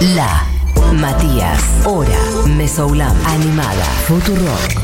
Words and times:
La, 0.00 0.46
Matías, 0.94 1.62
Hora, 1.84 2.08
Mesoulam, 2.56 3.14
Animada, 3.26 3.84
Futurock. 4.06 4.80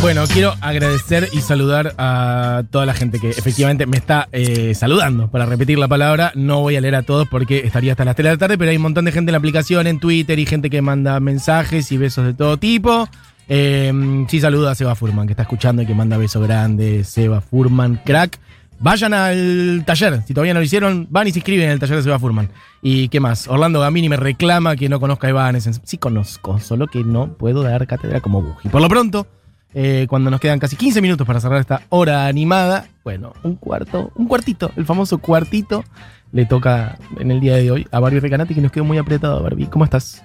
Bueno, 0.00 0.24
quiero 0.32 0.54
agradecer 0.60 1.28
y 1.32 1.40
saludar 1.40 1.92
a 1.98 2.62
toda 2.70 2.86
la 2.86 2.94
gente 2.94 3.18
que 3.18 3.30
efectivamente 3.30 3.86
me 3.86 3.96
está 3.96 4.28
eh, 4.30 4.76
saludando. 4.76 5.28
Para 5.28 5.44
repetir 5.44 5.76
la 5.76 5.88
palabra, 5.88 6.30
no 6.36 6.60
voy 6.60 6.76
a 6.76 6.80
leer 6.80 6.94
a 6.94 7.02
todos 7.02 7.26
porque 7.28 7.66
estaría 7.66 7.94
hasta 7.94 8.04
las 8.04 8.14
3 8.14 8.24
de 8.26 8.30
la 8.30 8.38
tarde, 8.38 8.56
pero 8.56 8.70
hay 8.70 8.76
un 8.76 8.84
montón 8.84 9.06
de 9.06 9.12
gente 9.12 9.30
en 9.30 9.32
la 9.32 9.38
aplicación, 9.38 9.88
en 9.88 9.98
Twitter 9.98 10.38
y 10.38 10.46
gente 10.46 10.70
que 10.70 10.82
manda 10.82 11.18
mensajes 11.18 11.90
y 11.90 11.98
besos 11.98 12.26
de 12.26 12.34
todo 12.34 12.58
tipo. 12.58 13.08
Eh, 13.52 14.24
sí, 14.28 14.40
saludo 14.40 14.68
a 14.68 14.76
Seba 14.76 14.94
Furman, 14.94 15.26
que 15.26 15.32
está 15.32 15.42
escuchando 15.42 15.82
y 15.82 15.86
que 15.86 15.92
manda 15.92 16.16
besos 16.16 16.40
grandes. 16.46 17.08
Seba 17.08 17.40
Furman, 17.40 18.00
crack. 18.04 18.38
Vayan 18.78 19.12
al 19.12 19.82
taller, 19.84 20.22
si 20.24 20.32
todavía 20.32 20.54
no 20.54 20.60
lo 20.60 20.64
hicieron, 20.64 21.08
van 21.10 21.26
y 21.26 21.32
se 21.32 21.40
inscriben 21.40 21.66
en 21.66 21.72
el 21.72 21.80
taller 21.80 21.96
de 21.96 22.04
Seba 22.04 22.20
Furman. 22.20 22.48
¿Y 22.80 23.08
qué 23.08 23.18
más? 23.18 23.48
Orlando 23.48 23.80
Gamini 23.80 24.08
me 24.08 24.16
reclama 24.16 24.76
que 24.76 24.88
no 24.88 25.00
conozca 25.00 25.26
a 25.26 25.30
Evanes. 25.30 25.68
Sí 25.82 25.98
conozco, 25.98 26.60
solo 26.60 26.86
que 26.86 27.02
no 27.02 27.34
puedo 27.34 27.64
dar 27.64 27.86
cátedra 27.88 28.20
como 28.20 28.40
Buji. 28.40 28.68
Por 28.68 28.80
lo 28.80 28.88
pronto, 28.88 29.26
eh, 29.74 30.06
cuando 30.08 30.30
nos 30.30 30.40
quedan 30.40 30.60
casi 30.60 30.76
15 30.76 31.02
minutos 31.02 31.26
para 31.26 31.40
cerrar 31.40 31.60
esta 31.60 31.82
hora 31.88 32.26
animada, 32.26 32.86
bueno, 33.02 33.32
un 33.42 33.56
cuarto, 33.56 34.12
un 34.14 34.28
cuartito, 34.28 34.70
el 34.76 34.86
famoso 34.86 35.18
cuartito, 35.18 35.84
le 36.30 36.46
toca 36.46 36.98
en 37.18 37.32
el 37.32 37.40
día 37.40 37.56
de 37.56 37.70
hoy 37.72 37.88
a 37.90 37.98
Barbie 37.98 38.20
Recanati, 38.20 38.54
que 38.54 38.60
nos 38.60 38.70
quedó 38.70 38.84
muy 38.84 38.96
apretado, 38.96 39.42
Barbie. 39.42 39.66
¿Cómo 39.66 39.84
estás? 39.84 40.22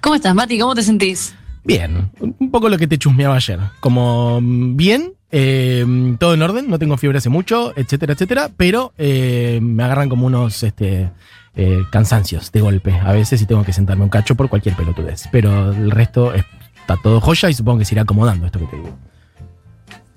¿Cómo 0.00 0.14
estás, 0.14 0.36
Mati? 0.36 0.56
¿Cómo 0.56 0.76
te 0.76 0.82
sentís? 0.82 1.34
Bien, 1.68 2.10
un 2.18 2.50
poco 2.50 2.68
lo 2.70 2.78
que 2.78 2.86
te 2.86 2.96
chusmeaba 2.98 3.36
ayer. 3.36 3.60
Como 3.80 4.40
bien, 4.42 5.12
eh, 5.30 5.84
todo 6.18 6.32
en 6.34 6.40
orden, 6.42 6.70
no 6.70 6.78
tengo 6.78 6.96
fiebre 6.96 7.18
hace 7.18 7.28
mucho, 7.28 7.72
etcétera, 7.76 8.14
etcétera, 8.14 8.50
pero 8.56 8.94
eh, 8.96 9.60
me 9.62 9.82
agarran 9.84 10.08
como 10.08 10.26
unos 10.26 10.62
este, 10.62 11.10
eh, 11.54 11.82
cansancios 11.92 12.50
de 12.52 12.62
golpe 12.62 12.92
a 12.98 13.12
veces 13.12 13.42
y 13.42 13.46
tengo 13.46 13.64
que 13.64 13.74
sentarme 13.74 14.02
un 14.04 14.08
cacho 14.08 14.34
por 14.34 14.48
cualquier 14.48 14.76
pelotudez. 14.76 15.28
Pero 15.30 15.72
el 15.72 15.90
resto 15.90 16.32
es- 16.32 16.44
está 16.80 16.96
todo 17.02 17.20
joya 17.20 17.50
y 17.50 17.52
supongo 17.54 17.80
que 17.80 17.84
se 17.84 17.94
irá 17.94 18.02
acomodando 18.02 18.46
esto 18.46 18.58
que 18.60 18.66
te 18.66 18.76
digo. 18.76 18.96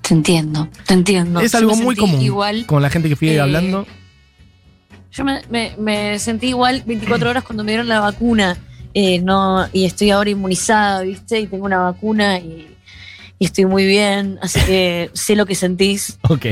Te 0.01 0.13
entiendo, 0.13 0.69
te 0.87 0.93
entiendo. 0.93 1.41
es 1.41 1.53
algo 1.53 1.75
muy 1.75 1.95
común 1.97 2.21
Igual, 2.21 2.65
con 2.65 2.81
la 2.81 2.89
gente 2.89 3.09
que 3.09 3.17
fui 3.17 3.27
eh, 3.29 3.41
hablando. 3.41 3.85
yo 5.11 5.25
me, 5.25 5.41
me- 5.49 5.75
me 5.77 6.17
sentí 6.17 6.47
igual 6.47 6.81
24 6.85 7.29
horas 7.29 7.43
cuando 7.43 7.65
me 7.65 7.71
dieron 7.71 7.89
la 7.89 7.99
vacuna. 7.99 8.57
Eh, 8.93 9.19
no, 9.19 9.67
y 9.73 9.85
estoy 9.85 10.09
ahora 10.11 10.29
inmunizada, 10.29 11.01
¿viste? 11.01 11.39
Y 11.39 11.47
tengo 11.47 11.65
una 11.65 11.79
vacuna 11.79 12.39
y, 12.39 12.75
y 13.39 13.45
estoy 13.45 13.65
muy 13.65 13.85
bien. 13.85 14.37
Así 14.41 14.59
que 14.61 15.09
sé 15.13 15.35
lo 15.35 15.45
que 15.45 15.55
sentís. 15.55 16.17
Ok. 16.29 16.45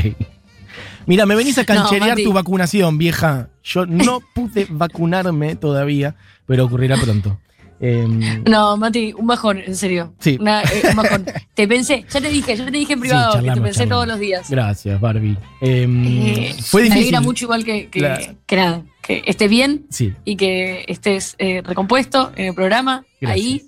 Mira, 1.06 1.26
me 1.26 1.36
venís 1.36 1.58
a 1.58 1.66
cancherear 1.66 2.18
tu 2.24 2.34
vacunación, 2.34 2.98
vieja. 3.00 3.50
Yo 3.64 3.86
no 3.88 4.20
pude 4.36 4.68
vacunarme 4.70 5.56
todavía, 5.56 6.16
pero 6.46 6.66
ocurrirá 6.66 6.98
pronto. 6.98 7.40
Em, 7.82 8.44
No, 8.44 8.76
Mati, 8.78 9.14
un 9.18 9.26
bajón, 9.26 9.58
en 9.66 9.76
serio. 9.76 10.14
Sí. 10.20 10.38
Una- 10.40 10.62
eh, 10.64 10.84
un 10.90 10.96
bajón. 10.98 11.26
te 11.56 11.68
pensé, 11.68 12.06
ya 12.12 12.22
te 12.22 12.30
dije, 12.30 12.56
ya 12.56 12.66
te 12.66 12.72
dije 12.72 12.94
en 12.94 13.00
Sí, 13.00 13.02
privado 13.08 13.32
que 13.42 13.50
te 13.50 13.62
pensé 13.62 13.80
charlamos. 13.80 13.90
todos 13.90 14.08
los 14.08 14.20
días. 14.20 14.50
gracias, 14.50 15.00
Barbie. 15.02 15.38
Em, 15.62 16.06
Eh, 16.28 16.56
fue 16.62 16.82
Me 16.82 16.86
difícil. 16.90 17.04
alegra 17.16 17.22
mucho 17.22 17.46
igual 17.46 17.64
que, 17.64 17.88
que, 17.88 18.36
que 18.46 18.56
nada, 18.56 18.84
que 19.18 19.24
estés 19.26 19.50
bien 19.50 19.86
Sí, 19.90 20.14
y 20.24 20.36
que 20.36 20.86
estés 20.88 21.36
eh, 21.40 21.62
recompuesto 21.66 22.32
en 22.36 22.46
el 22.48 22.54
programa, 22.54 23.04
Gracias. 23.20 23.46
ahí, 23.46 23.64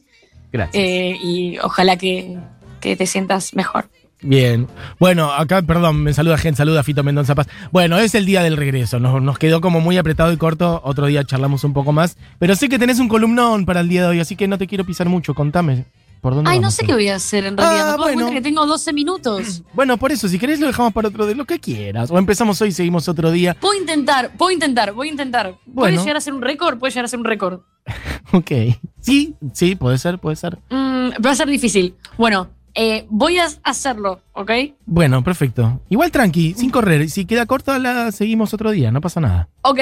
gracias. 0.51 0.75
eh, 0.75 1.17
y 1.23 1.57
ojalá 1.59 1.97
que, 1.97 2.37
que 2.79 2.95
te 2.95 3.07
sientas 3.07 3.55
mejor. 3.55 3.89
Bien. 4.23 4.67
Bueno, 4.99 5.31
acá, 5.31 5.63
perdón, 5.63 6.03
me 6.03 6.13
saluda 6.13 6.37
gente, 6.37 6.57
saluda 6.57 6.83
Fito 6.83 7.03
Mendoza 7.03 7.33
Paz. 7.33 7.47
Bueno, 7.71 7.97
es 7.97 8.13
el 8.13 8.27
día 8.27 8.43
del 8.43 8.55
regreso. 8.55 8.99
Nos, 8.99 9.19
nos 9.19 9.39
quedó 9.39 9.61
como 9.61 9.81
muy 9.81 9.97
apretado 9.97 10.31
y 10.31 10.37
corto. 10.37 10.79
Otro 10.85 11.07
día 11.07 11.23
charlamos 11.23 11.63
un 11.63 11.73
poco 11.73 11.91
más. 11.91 12.17
Pero 12.37 12.53
sé 12.55 12.69
que 12.69 12.77
tenés 12.77 12.99
un 12.99 13.07
columnón 13.07 13.65
para 13.65 13.79
el 13.79 13.89
día 13.89 14.03
de 14.03 14.07
hoy, 14.09 14.19
así 14.19 14.35
que 14.35 14.47
no 14.47 14.59
te 14.59 14.67
quiero 14.67 14.85
pisar 14.85 15.09
mucho. 15.09 15.33
Contame. 15.33 15.85
¿Por 16.21 16.35
dónde 16.35 16.51
Ay, 16.51 16.59
no 16.59 16.69
sé 16.71 16.85
qué 16.85 16.93
voy 16.93 17.09
a 17.09 17.15
hacer 17.15 17.45
en 17.45 17.57
realidad. 17.57 17.89
Ah, 17.89 17.91
Me 17.93 17.97
puedo 17.97 18.15
bueno. 18.15 18.31
que 18.31 18.41
tengo 18.41 18.65
12 18.65 18.93
minutos. 18.93 19.63
Bueno, 19.73 19.97
por 19.97 20.11
eso, 20.11 20.27
si 20.27 20.37
querés 20.37 20.59
lo 20.59 20.67
dejamos 20.67 20.93
para 20.93 21.07
otro 21.07 21.25
de 21.25 21.33
lo 21.33 21.45
que 21.45 21.59
quieras. 21.59 22.11
O 22.11 22.17
empezamos 22.19 22.61
hoy 22.61 22.69
y 22.69 22.71
seguimos 22.73 23.07
otro 23.09 23.31
día. 23.31 23.55
Puedo 23.59 23.73
intentar, 23.79 24.31
puedo 24.37 24.51
intentar, 24.51 24.93
voy 24.93 25.07
a 25.07 25.11
intentar. 25.11 25.55
¿Puede 25.65 25.91
Bueno. 25.93 26.01
llegar 26.01 26.17
a 26.17 26.21
ser 26.21 26.33
un 26.33 26.41
récord? 26.41 26.77
Puede 26.77 26.91
llegar 26.91 27.05
a 27.05 27.07
ser 27.07 27.19
un 27.19 27.25
récord. 27.25 27.61
Ok. 28.33 28.51
Sí, 29.01 29.35
sí, 29.53 29.75
puede 29.75 29.97
ser, 29.97 30.19
puede 30.19 30.35
ser. 30.37 30.57
Mm, 30.69 31.09
va 31.25 31.31
a 31.31 31.35
ser 31.35 31.49
difícil. 31.49 31.95
Bueno, 32.17 32.49
eh, 32.75 33.05
voy 33.09 33.39
a 33.39 33.47
hacerlo, 33.63 34.21
¿ok? 34.33 34.51
Bueno, 34.85 35.21
perfecto. 35.23 35.81
Igual 35.89 36.11
tranqui, 36.11 36.53
sin 36.53 36.69
correr. 36.69 37.09
Si 37.09 37.25
queda 37.25 37.45
corta, 37.45 37.77
la 37.79 38.11
seguimos 38.13 38.53
otro 38.53 38.71
día, 38.71 38.91
no 38.91 39.01
pasa 39.01 39.19
nada. 39.19 39.49
Ok, 39.63 39.79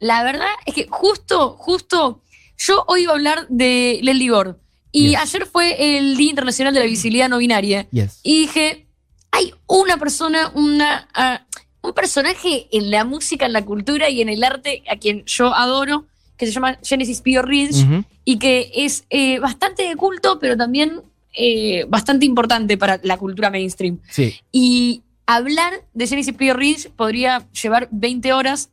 la 0.00 0.24
verdad 0.24 0.48
es 0.66 0.74
que 0.74 0.88
justo, 0.90 1.50
justo, 1.58 2.22
yo 2.58 2.84
hoy 2.88 3.02
iba 3.02 3.12
a 3.12 3.14
hablar 3.16 3.46
de 3.48 4.00
Leslie 4.02 4.30
Gore. 4.30 4.54
Y 4.92 5.10
Yes. 5.10 5.20
ayer 5.20 5.46
fue 5.46 5.96
el 5.98 6.16
Día 6.16 6.30
Internacional 6.30 6.74
de 6.74 6.80
la 6.80 6.86
Visibilidad 6.86 7.28
No 7.28 7.38
Binaria. 7.38 7.88
Yes. 7.90 8.20
Y 8.22 8.40
dije, 8.42 8.86
hay 9.30 9.54
una 9.66 9.96
persona, 9.96 10.52
una, 10.54 11.08
ah, 11.14 11.46
un 11.80 11.92
personaje 11.94 12.68
en 12.70 12.90
la 12.90 13.04
música, 13.04 13.46
en 13.46 13.54
la 13.54 13.64
cultura 13.64 14.10
y 14.10 14.20
en 14.20 14.28
el 14.28 14.44
arte 14.44 14.82
a 14.90 14.96
quien 14.96 15.24
yo 15.24 15.54
adoro, 15.54 16.06
que 16.36 16.46
se 16.46 16.52
llama 16.52 16.78
Genesis 16.82 17.20
Pio 17.22 17.42
Ridge, 17.42 17.86
y 18.24 18.38
que 18.38 18.70
es 18.74 19.04
eh, 19.10 19.38
bastante 19.38 19.84
de 19.84 19.96
culto, 19.96 20.38
pero 20.38 20.56
también 20.56 21.00
eh, 21.34 21.86
bastante 21.88 22.26
importante 22.26 22.76
para 22.76 23.00
la 23.02 23.16
cultura 23.16 23.50
mainstream. 23.50 24.00
Sí. 24.10 24.34
Y 24.52 25.02
hablar 25.26 25.84
de 25.94 26.06
Genesis 26.06 26.34
Pio 26.34 26.54
Ridge 26.54 26.90
podría 26.90 27.46
llevar 27.60 27.88
20 27.90 28.32
horas, 28.32 28.70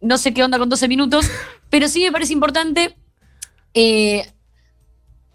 no 0.00 0.18
sé 0.18 0.32
qué 0.32 0.42
onda 0.42 0.58
con 0.58 0.68
12 0.68 0.88
minutos, 0.88 1.26
pero 1.70 1.88
sí 1.88 2.02
me 2.02 2.12
parece 2.12 2.32
importante, 2.32 2.96
eh, 3.74 4.26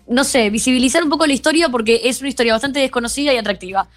no 0.10 0.24
sé, 0.24 0.50
visibilizar 0.50 1.04
un 1.04 1.10
poco 1.10 1.26
la 1.28 1.34
historia 1.34 1.70
porque 1.70 2.02
es 2.06 2.20
una 2.20 2.30
historia 2.30 2.54
bastante 2.54 2.80
desconocida 2.80 3.34
y 3.34 3.38
atractiva. 3.38 3.88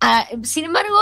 Ah, 0.00 0.26
sin 0.42 0.64
embargo, 0.64 0.96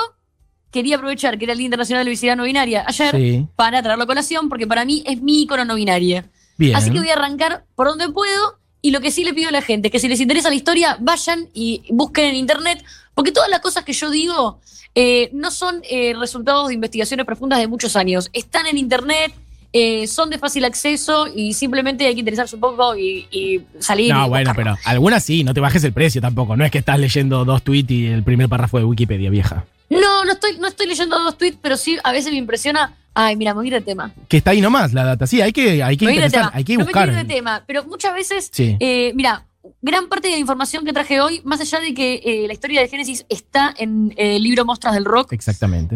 quería 0.71 0.97
aprovechar 0.97 1.39
que 1.39 1.45
era 1.45 1.53
el 1.53 1.59
Día 1.59 1.67
Internacional 1.67 2.01
de 2.01 2.05
la 2.07 2.11
Visibilidad 2.11 2.37
No 2.37 2.45
Binaria 2.45 2.85
ayer 2.87 3.15
Sí. 3.17 3.47
para 3.57 3.83
traerlo 3.83 4.05
a 4.05 4.07
colación 4.07 4.49
porque 4.49 4.67
para 4.67 4.85
mí 4.85 5.03
es 5.07 5.23
mi 5.23 5.43
icono 5.43 5.65
no 5.65 5.75
binaria. 5.75 6.29
Bien. 6.59 6.75
Así 6.77 6.91
que 6.91 6.99
voy 6.99 7.09
a 7.11 7.15
arrancar 7.15 7.65
por 7.75 7.87
donde 7.89 8.09
puedo. 8.09 8.59
Y 8.83 8.91
lo 8.93 9.01
que 9.01 9.11
sí 9.11 9.25
le 9.25 9.35
pido 9.35 9.49
a 9.49 9.53
la 9.53 9.63
gente, 9.63 9.91
que 9.91 9.99
si 9.99 10.07
les 10.07 10.21
interesa 10.21 10.49
la 10.49 10.55
historia, 10.55 10.97
vayan 11.01 11.49
y 11.55 11.83
busquen 11.91 12.27
en 12.27 12.37
internet, 12.37 12.85
porque 13.15 13.33
todas 13.33 13.51
las 13.51 13.61
cosas 13.61 13.85
que 13.85 13.93
yo 13.93 14.11
digo 14.11 14.61
eh, 14.95 15.29
no 15.33 15.51
son 15.51 15.83
eh, 15.91 16.15
resultados 16.19 16.69
de 16.69 16.75
investigaciones 16.75 17.27
profundas 17.27 17.59
de 17.59 17.67
muchos 17.67 17.97
años. 17.97 18.31
Están 18.33 18.67
en 18.67 18.79
internet, 18.79 19.33
eh, 19.73 20.07
son 20.07 20.31
de 20.31 20.39
fácil 20.39 20.65
acceso 20.65 21.27
y 21.35 21.53
simplemente 21.55 22.07
hay 22.07 22.15
que 22.15 22.21
interesarse 22.21 22.55
un 22.57 22.61
poco 22.61 22.97
y, 22.97 23.27
y 23.31 23.61
salir. 23.79 24.13
No, 24.13 24.27
y 24.27 24.29
bueno, 24.29 24.53
pero 24.57 24.77
algunas 24.85 25.23
sí, 25.25 25.45
no 25.45 25.53
te 25.55 25.61
bajes 25.61 25.83
el 25.85 25.93
precio 25.93 26.21
tampoco. 26.21 26.57
No 26.57 26.65
es 26.65 26.71
que 26.71 26.79
estás 26.79 26.99
leyendo 26.99 27.45
dos 27.45 27.63
tweets 27.63 27.91
y 27.91 28.07
el 28.07 28.23
primer 28.23 28.49
párrafo 28.49 28.79
de 28.79 28.85
Wikipedia, 28.85 29.31
vieja. 29.31 29.65
No, 29.89 30.25
no 30.25 30.33
estoy, 30.33 30.59
no 30.59 30.67
estoy 30.69 30.87
leyendo 30.89 31.19
dos 31.19 31.39
tweets, 31.39 31.59
pero 31.63 31.77
sí 31.77 31.97
a 32.03 32.13
veces 32.13 32.33
me 32.33 32.39
impresiona. 32.39 32.95
Ay, 33.15 33.37
mira, 33.37 33.53
me 33.55 33.59
voy 33.61 33.67
a 33.67 33.69
ir 33.69 33.75
de 33.75 33.81
tema. 33.81 34.13
Que 34.29 34.37
está 34.39 34.51
ahí 34.51 34.61
nomás 34.61 34.93
la 34.93 35.05
data. 35.05 35.27
Sí, 35.27 35.41
hay 35.41 35.53
que, 35.53 35.83
hay 35.83 35.97
que 35.97 36.05
interesar, 36.05 36.51
hay 36.53 36.65
que 36.65 36.75
No 36.75 36.81
me 36.81 36.85
buscar. 36.85 37.09
ir 37.09 37.15
de 37.15 37.25
tema, 37.25 37.63
pero 37.67 37.85
muchas 37.85 38.13
veces 38.13 38.51
Sí. 38.53 38.77
Eh, 38.79 39.13
mira, 39.15 39.47
gran 39.81 40.09
parte 40.09 40.29
de 40.29 40.35
la 40.35 40.41
información 40.41 40.85
que 40.85 40.93
traje 40.93 41.21
hoy, 41.21 41.41
más 41.45 41.61
allá 41.61 41.81
de 41.81 41.95
que 41.95 42.21
eh, 42.25 42.45
la 42.47 42.53
historia 42.53 42.81
de 42.83 42.89
Génesis 42.89 43.25
está 43.29 43.73
en 43.79 44.13
el 44.17 44.43
libro 44.43 44.65
Mostras 44.67 44.93
del 44.95 45.05
Rock, 45.07 45.33
Exactamente. 45.33 45.95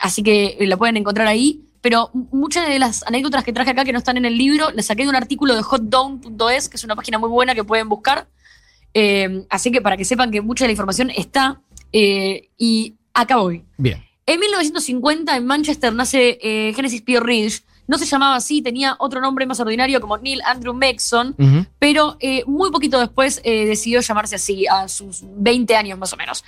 así 0.00 0.22
que 0.22 0.56
la 0.60 0.76
pueden 0.76 0.96
encontrar 0.96 1.26
ahí. 1.26 1.60
Pero 1.84 2.10
muchas 2.32 2.66
de 2.66 2.78
las 2.78 3.02
anécdotas 3.06 3.44
que 3.44 3.52
traje 3.52 3.72
acá 3.72 3.84
que 3.84 3.92
no 3.92 3.98
están 3.98 4.16
en 4.16 4.24
el 4.24 4.38
libro, 4.38 4.70
las 4.70 4.86
saqué 4.86 5.02
de 5.02 5.10
un 5.10 5.16
artículo 5.16 5.54
de 5.54 5.60
hotdown.es, 5.62 6.70
que 6.70 6.78
es 6.78 6.84
una 6.84 6.96
página 6.96 7.18
muy 7.18 7.28
buena 7.28 7.54
que 7.54 7.62
pueden 7.62 7.90
buscar. 7.90 8.26
Eh, 8.94 9.44
así 9.50 9.70
que 9.70 9.82
para 9.82 9.98
que 9.98 10.06
sepan 10.06 10.30
que 10.30 10.40
mucha 10.40 10.64
de 10.64 10.68
la 10.68 10.72
información 10.72 11.10
está. 11.10 11.60
eh, 11.92 12.48
y 12.56 12.94
acá 13.12 13.36
voy. 13.36 13.64
Bien. 13.76 14.02
En 14.24 14.40
1950 14.40 15.36
en 15.36 15.44
Manchester 15.46 15.92
nace 15.92 16.38
eh, 16.40 16.72
Genesis 16.74 17.02
Pio 17.02 17.20
Ridge. 17.20 17.62
No 17.86 17.98
se 17.98 18.06
llamaba 18.06 18.36
así, 18.36 18.62
tenía 18.62 18.96
otro 18.98 19.20
nombre 19.20 19.44
más 19.44 19.60
ordinario 19.60 20.00
como 20.00 20.16
Neil 20.16 20.40
Andrew 20.46 20.72
Ujú. 20.72 21.66
pero 21.78 22.16
muy 22.46 22.70
poquito 22.70 22.98
después 22.98 23.42
decidió 23.44 24.00
llamarse 24.00 24.36
así, 24.36 24.66
a 24.66 24.88
sus 24.88 25.20
20 25.22 25.76
años 25.76 25.98
más 25.98 26.14
o 26.14 26.16
menos. 26.16 26.42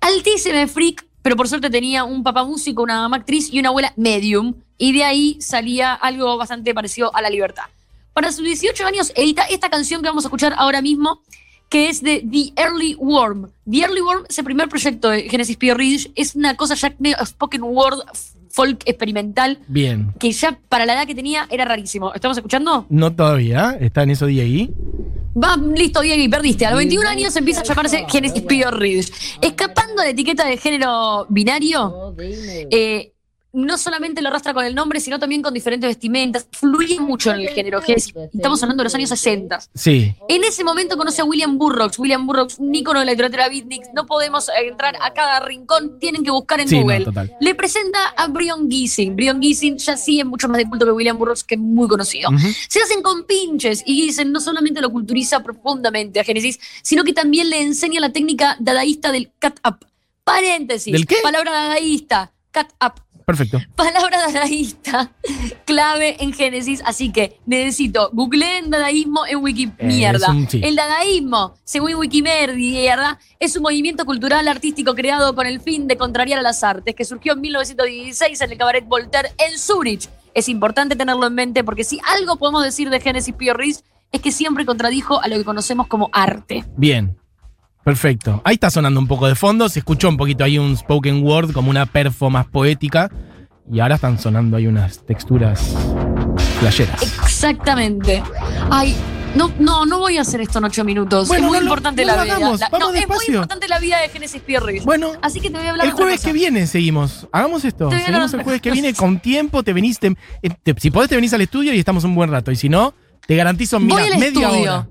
Altísimo 0.00 0.66
freak, 0.66 1.06
pero 1.22 1.36
por 1.36 1.48
suerte 1.48 1.70
tenía 1.70 2.04
un 2.04 2.22
papá 2.22 2.44
músico, 2.44 2.82
una 2.82 3.02
mamá 3.02 3.18
actriz 3.18 3.52
y 3.52 3.58
una 3.58 3.68
abuela 3.70 3.92
medium, 3.96 4.54
y 4.78 4.92
de 4.92 5.04
ahí 5.04 5.36
salía 5.40 5.94
algo 5.94 6.36
bastante 6.36 6.74
parecido 6.74 7.14
a 7.14 7.20
la 7.22 7.30
libertad. 7.30 7.64
Para 8.12 8.32
sus 8.32 8.44
18 8.44 8.86
años 8.86 9.12
edita 9.14 9.44
esta 9.44 9.70
canción 9.70 10.02
que 10.02 10.08
vamos 10.08 10.24
a 10.24 10.28
escuchar 10.28 10.54
ahora 10.56 10.82
mismo, 10.82 11.20
que 11.68 11.88
es 11.88 12.02
de 12.02 12.24
The 12.28 12.60
Early 12.60 12.96
Worm. 12.96 13.50
The 13.70 13.78
Early 13.78 14.00
Worm 14.00 14.24
es 14.28 14.38
el 14.38 14.44
primer 14.44 14.68
proyecto 14.68 15.10
de 15.10 15.28
Genesis 15.28 15.56
P. 15.56 15.72
Ridge, 15.72 16.10
es 16.16 16.34
una 16.34 16.56
cosa 16.56 16.74
ya 16.74 16.92
spoken 17.24 17.62
word, 17.62 18.00
folk 18.50 18.82
experimental, 18.86 19.58
Bien. 19.68 20.12
que 20.18 20.32
ya 20.32 20.58
para 20.68 20.84
la 20.84 20.94
edad 20.94 21.06
que 21.06 21.14
tenía 21.14 21.46
era 21.50 21.64
rarísimo. 21.64 22.12
¿Estamos 22.12 22.36
escuchando? 22.36 22.86
No 22.88 23.14
todavía, 23.14 23.76
está 23.80 24.02
en 24.02 24.10
eso 24.10 24.26
de 24.26 24.40
ahí. 24.40 24.70
Va, 25.36 25.56
listo, 25.56 26.00
Diego, 26.00 26.22
y 26.22 26.28
perdiste. 26.28 26.66
A 26.66 26.70
los 26.70 26.78
21 26.78 27.08
años 27.08 27.36
empieza 27.36 27.60
a 27.60 27.64
llamarse 27.64 28.04
Genesis 28.08 28.42
Pure 28.42 28.70
Ridge. 28.72 29.12
Escapando 29.40 30.02
de 30.02 30.04
la 30.04 30.10
etiqueta 30.10 30.46
de 30.46 30.56
género 30.56 31.26
binario, 31.28 32.14
eh, 32.18 33.12
no 33.52 33.78
solamente 33.78 34.22
lo 34.22 34.28
arrastra 34.28 34.54
con 34.54 34.64
el 34.64 34.74
nombre, 34.74 35.00
sino 35.00 35.18
también 35.18 35.42
con 35.42 35.52
diferentes 35.52 35.88
vestimentas. 35.88 36.46
Fluye 36.52 37.00
mucho 37.00 37.30
en 37.32 37.40
el 37.40 37.48
género 37.48 37.80
Genesis. 37.82 38.14
Estamos 38.32 38.62
hablando 38.62 38.82
de 38.82 38.84
los 38.84 38.94
años 38.94 39.08
60. 39.08 39.60
Sí. 39.74 40.14
En 40.28 40.44
ese 40.44 40.62
momento 40.64 40.96
conoce 40.96 41.22
a 41.22 41.24
William 41.24 41.58
Burroughs. 41.58 41.98
William 41.98 42.26
Burroughs, 42.26 42.58
un 42.58 42.74
ícono 42.74 43.00
de 43.00 43.06
la 43.06 43.12
literatura 43.12 43.48
beatnik. 43.48 43.82
No 43.94 44.06
podemos 44.06 44.48
entrar 44.62 44.96
a 45.00 45.12
cada 45.12 45.40
rincón, 45.40 45.98
tienen 45.98 46.22
que 46.24 46.30
buscar 46.30 46.60
en 46.60 46.68
Sí, 46.68 46.76
no, 46.76 46.82
Google. 46.82 47.04
total. 47.04 47.36
Le 47.40 47.54
presenta 47.54 47.98
a 48.16 48.28
Brion 48.28 48.70
Giesing. 48.70 49.16
Brion 49.16 49.40
Giesing 49.42 49.78
ya 49.78 49.96
sí 49.96 50.20
es 50.20 50.26
mucho 50.26 50.48
más 50.48 50.58
de 50.58 50.68
culto 50.68 50.84
que 50.86 50.92
William 50.92 51.18
Burroughs, 51.18 51.42
que 51.44 51.56
es 51.56 51.60
muy 51.60 51.88
conocido. 51.88 52.30
Se 52.68 52.80
hacen 52.80 53.02
con 53.02 53.24
pinches 53.24 53.82
y 53.84 54.02
Giesing 54.02 54.30
no 54.32 54.40
solamente 54.40 54.80
lo 54.80 54.90
culturiza 54.90 55.42
profundamente 55.42 56.20
a 56.20 56.24
Génesis, 56.24 56.58
sino 56.82 57.02
que 57.04 57.12
también 57.12 57.50
le 57.50 57.60
enseña 57.62 58.00
la 58.00 58.10
técnica 58.12 58.56
dadaísta 58.60 59.10
del 59.12 59.28
cut 59.40 59.58
up. 59.68 59.84
Paréntesis. 60.24 60.92
¿Del 60.92 61.06
qué? 61.06 61.16
Palabra 61.22 61.50
dadaísta. 61.50 62.32
Cut 62.52 62.68
up. 62.84 63.00
Perfecto. 63.30 63.60
Palabra 63.76 64.26
dadaísta, 64.26 65.12
clave 65.64 66.16
en 66.18 66.32
Génesis, 66.32 66.82
así 66.84 67.12
que 67.12 67.38
necesito 67.46 68.10
googleen 68.12 68.70
dadaísmo 68.70 69.24
en 69.24 69.36
Wikimierda. 69.38 70.34
Eh, 70.34 70.46
sí. 70.50 70.60
El 70.64 70.74
dadaísmo, 70.74 71.54
según 71.62 71.94
Wikimierda, 71.94 73.20
es 73.38 73.56
un 73.56 73.62
movimiento 73.62 74.04
cultural 74.04 74.48
artístico 74.48 74.96
creado 74.96 75.36
con 75.36 75.46
el 75.46 75.60
fin 75.60 75.86
de 75.86 75.96
contrariar 75.96 76.40
a 76.40 76.42
las 76.42 76.64
artes, 76.64 76.96
que 76.96 77.04
surgió 77.04 77.34
en 77.34 77.42
1916 77.42 78.40
en 78.40 78.50
el 78.50 78.58
cabaret 78.58 78.84
Voltaire 78.84 79.30
en 79.38 79.56
Zurich. 79.56 80.08
Es 80.34 80.48
importante 80.48 80.96
tenerlo 80.96 81.28
en 81.28 81.34
mente 81.34 81.62
porque 81.62 81.84
si 81.84 82.00
algo 82.16 82.34
podemos 82.34 82.64
decir 82.64 82.90
de 82.90 82.98
Génesis 82.98 83.32
Pio 83.34 83.54
es 84.10 84.20
que 84.20 84.32
siempre 84.32 84.66
contradijo 84.66 85.22
a 85.22 85.28
lo 85.28 85.36
que 85.36 85.44
conocemos 85.44 85.86
como 85.86 86.10
arte. 86.12 86.64
Bien. 86.76 87.16
Perfecto. 87.84 88.42
Ahí 88.44 88.54
está 88.54 88.70
sonando 88.70 89.00
un 89.00 89.06
poco 89.06 89.26
de 89.26 89.34
fondo. 89.34 89.68
Se 89.68 89.78
escuchó 89.80 90.08
un 90.08 90.16
poquito 90.16 90.44
ahí 90.44 90.58
un 90.58 90.76
spoken 90.76 91.22
word, 91.22 91.52
como 91.52 91.70
una 91.70 91.86
perfo 91.86 92.28
más 92.30 92.46
poética. 92.46 93.10
Y 93.72 93.80
ahora 93.80 93.94
están 93.96 94.18
sonando 94.18 94.56
ahí 94.56 94.66
unas 94.66 95.04
texturas 95.06 95.74
flasheras. 96.58 97.00
Exactamente. 97.02 98.22
Ay, 98.70 98.94
no, 99.34 99.50
no, 99.60 99.86
no 99.86 99.98
voy 100.00 100.18
a 100.18 100.22
hacer 100.22 100.40
esto 100.40 100.58
en 100.58 100.64
ocho 100.64 100.84
minutos. 100.84 101.28
Bueno, 101.28 101.44
es 101.46 101.50
muy 101.50 101.58
no 101.58 101.64
importante 101.64 102.04
no 102.04 102.14
la 102.16 102.24
vida. 102.24 102.34
hagamos, 102.36 102.60
La- 102.60 102.68
vamos 102.68 102.88
no, 102.92 102.94
es 102.98 103.08
muy 103.08 103.16
importante 103.28 103.68
la 103.68 103.78
vida 103.78 104.00
de 104.00 104.08
Génesis 104.08 104.42
Pierre. 104.42 104.80
Bueno, 104.84 105.12
Así 105.22 105.40
que 105.40 105.50
te 105.50 105.56
voy 105.58 105.66
a 105.66 105.70
hablar 105.70 105.86
el 105.86 105.92
otra 105.92 106.02
jueves 106.04 106.20
cosa. 106.20 106.28
que 106.28 106.32
viene 106.34 106.66
seguimos. 106.66 107.28
Hagamos 107.32 107.64
esto. 107.64 107.90
Seguimos 107.90 108.34
el 108.34 108.42
jueves 108.42 108.60
que 108.60 108.70
viene 108.72 108.92
con 108.94 109.20
tiempo. 109.20 109.62
Te 109.62 109.72
venís. 109.72 109.98
te- 109.98 110.14
eh, 110.42 110.50
te- 110.62 110.74
si 110.78 110.90
podés, 110.90 111.08
te 111.08 111.14
venís 111.16 111.32
al 111.32 111.40
estudio 111.42 111.72
y 111.72 111.78
estamos 111.78 112.02
un 112.04 112.14
buen 112.14 112.30
rato. 112.30 112.50
Y 112.50 112.56
si 112.56 112.68
no, 112.68 112.92
te 113.26 113.36
garantizo 113.36 113.78
mira, 113.78 113.96
media 114.18 114.26
estudio. 114.26 114.50
hora. 114.50 114.88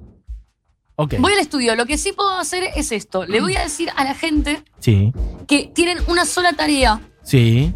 Ok. 1.02 1.16
Voy 1.20 1.32
al 1.32 1.40
estudio. 1.40 1.78
Lo 1.78 1.86
que 1.86 1.98
sí 1.98 2.12
puedo 2.12 2.32
hacer 2.38 2.72
es 2.76 2.92
esto. 2.92 3.26
Le 3.26 3.40
voy 3.40 3.56
a 3.56 3.62
decir 3.64 3.90
a 3.96 4.04
la 4.04 4.14
gente 4.16 4.62
Sí, 4.80 5.14
que 5.48 5.72
tienen 5.74 5.98
una 6.08 6.26
sola 6.26 6.52
tarea 6.52 7.00
sí. 7.24 7.74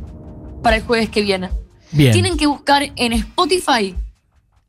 para 0.61 0.75
el 0.75 0.83
jueves 0.83 1.07
que 1.07 1.21
viene. 1.21 1.49
Bien. 1.93 2.11
Tienen 2.11 2.35
que 2.35 2.47
buscar 2.47 2.91
en 2.97 3.13
Spotify 3.13 3.95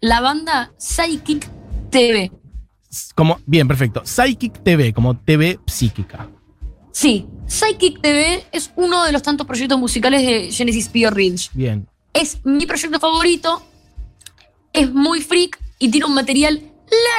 la 0.00 0.20
banda 0.20 0.72
Psychic 0.78 1.50
TV. 1.90 2.30
Como, 3.16 3.40
bien, 3.44 3.66
perfecto. 3.66 4.02
Psychic 4.04 4.62
TV, 4.62 4.92
como 4.92 5.18
TV 5.18 5.58
psíquica. 5.66 6.28
Sí, 6.92 7.26
Psychic 7.48 8.00
TV 8.00 8.44
es 8.52 8.70
uno 8.76 9.04
de 9.04 9.10
los 9.10 9.22
tantos 9.22 9.48
proyectos 9.48 9.80
musicales 9.80 10.22
de 10.22 10.52
Genesis 10.52 10.88
Pio 10.90 11.10
Ridge. 11.10 11.50
Bien. 11.54 11.88
Es 12.12 12.38
mi 12.44 12.66
proyecto 12.66 13.00
favorito, 13.00 13.64
es 14.72 14.92
muy 14.92 15.22
freak 15.22 15.58
y 15.80 15.88
tiene 15.88 16.06
un 16.06 16.14
material 16.14 16.62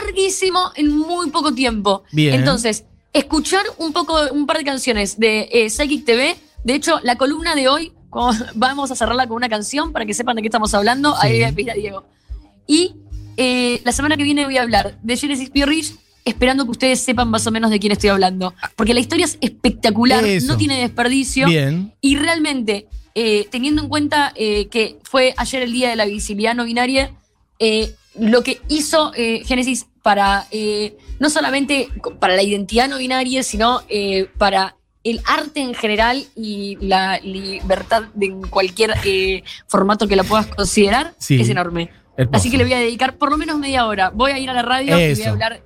larguísimo 0.01 0.71
en 0.75 0.97
muy 0.97 1.29
poco 1.29 1.53
tiempo. 1.53 2.03
Bien. 2.11 2.35
Entonces, 2.35 2.85
escuchar 3.13 3.65
un 3.77 3.93
poco, 3.93 4.17
un 4.31 4.45
par 4.45 4.57
de 4.57 4.63
canciones 4.63 5.19
de 5.19 5.49
eh, 5.51 5.69
Psychic 5.69 6.05
TV. 6.05 6.35
De 6.63 6.75
hecho, 6.75 6.99
la 7.03 7.15
columna 7.15 7.55
de 7.55 7.67
hoy, 7.67 7.93
vamos 8.55 8.91
a 8.91 8.95
cerrarla 8.95 9.27
con 9.27 9.37
una 9.37 9.49
canción 9.49 9.91
para 9.91 10.05
que 10.05 10.13
sepan 10.13 10.35
de 10.35 10.41
qué 10.41 10.47
estamos 10.47 10.73
hablando. 10.73 11.13
Sí. 11.13 11.27
Ahí 11.27 11.33
voy 11.33 11.43
a 11.43 11.51
pedir 11.51 11.71
a 11.71 11.73
Diego. 11.73 12.05
Y 12.67 12.95
eh, 13.37 13.81
la 13.83 13.91
semana 13.91 14.17
que 14.17 14.23
viene 14.23 14.45
voy 14.45 14.57
a 14.57 14.63
hablar 14.63 14.97
de 15.01 15.17
Genesis 15.17 15.51
Ridge, 15.53 15.95
esperando 16.23 16.65
que 16.65 16.71
ustedes 16.71 16.99
sepan 16.99 17.29
más 17.29 17.45
o 17.47 17.51
menos 17.51 17.69
de 17.69 17.79
quién 17.79 17.91
estoy 17.91 18.09
hablando. 18.09 18.53
Porque 18.75 18.93
la 18.93 18.99
historia 18.99 19.25
es 19.25 19.37
espectacular, 19.41 20.25
Eso. 20.25 20.47
no 20.47 20.57
tiene 20.57 20.79
desperdicio. 20.79 21.47
Bien. 21.47 21.93
Y 22.01 22.17
realmente, 22.17 22.87
eh, 23.13 23.47
teniendo 23.51 23.81
en 23.83 23.89
cuenta 23.89 24.33
eh, 24.35 24.67
que 24.67 24.97
fue 25.03 25.33
ayer 25.37 25.63
el 25.63 25.71
día 25.71 25.89
de 25.89 25.95
la 25.95 26.05
visibilidad 26.05 26.55
no 26.55 26.65
binaria, 26.65 27.11
eh, 27.59 27.93
lo 28.19 28.43
que 28.43 28.61
hizo 28.69 29.11
eh, 29.15 29.43
Génesis 29.45 29.85
para 30.01 30.45
eh, 30.51 30.97
no 31.19 31.29
solamente 31.29 31.89
para 32.19 32.35
la 32.35 32.43
identidad 32.43 32.87
no 32.87 32.97
binaria, 32.97 33.43
sino 33.43 33.81
eh, 33.89 34.29
para 34.37 34.75
el 35.03 35.21
arte 35.25 35.59
en 35.61 35.73
general 35.73 36.25
y 36.35 36.77
la 36.81 37.19
libertad 37.19 38.03
de 38.13 38.25
en 38.27 38.41
cualquier 38.41 38.93
formato 39.67 40.07
que 40.07 40.15
la 40.15 40.23
puedas 40.23 40.47
considerar, 40.47 41.13
Sí. 41.19 41.39
es 41.39 41.49
enorme. 41.49 41.89
Hermoso. 42.17 42.37
Así 42.37 42.49
que 42.49 42.57
le 42.57 42.63
voy 42.63 42.73
a 42.73 42.79
dedicar 42.79 43.17
por 43.17 43.29
lo 43.29 43.37
menos 43.37 43.59
media 43.59 43.85
hora. 43.85 44.09
Voy 44.09 44.31
a 44.31 44.39
ir 44.39 44.49
a 44.49 44.53
la 44.53 44.61
radio 44.61 44.97
y 44.99 45.13
voy 45.13 45.23
a 45.23 45.29
hablar 45.29 45.61